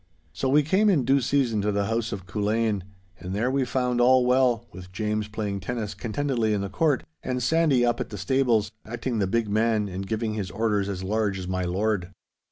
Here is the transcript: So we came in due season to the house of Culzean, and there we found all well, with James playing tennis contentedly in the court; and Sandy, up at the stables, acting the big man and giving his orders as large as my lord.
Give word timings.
So 0.33 0.49
we 0.49 0.63
came 0.63 0.89
in 0.89 1.05
due 1.05 1.21
season 1.21 1.61
to 1.61 1.71
the 1.71 1.85
house 1.85 2.11
of 2.11 2.25
Culzean, 2.25 2.81
and 3.19 3.35
there 3.35 3.51
we 3.51 3.63
found 3.65 4.01
all 4.01 4.25
well, 4.25 4.65
with 4.71 4.91
James 4.91 5.27
playing 5.27 5.59
tennis 5.59 5.93
contentedly 5.93 6.53
in 6.55 6.61
the 6.61 6.69
court; 6.69 7.03
and 7.21 7.43
Sandy, 7.43 7.85
up 7.85 7.99
at 7.99 8.09
the 8.09 8.17
stables, 8.17 8.71
acting 8.83 9.19
the 9.19 9.27
big 9.27 9.47
man 9.47 9.87
and 9.87 10.07
giving 10.07 10.33
his 10.33 10.49
orders 10.49 10.89
as 10.89 11.03
large 11.03 11.37
as 11.37 11.47
my 11.47 11.65
lord. 11.65 12.13